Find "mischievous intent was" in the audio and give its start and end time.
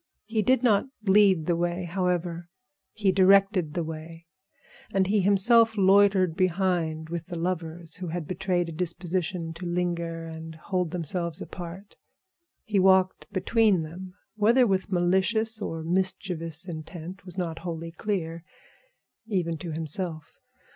15.83-17.37